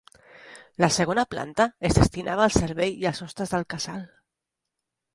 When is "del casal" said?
3.57-4.05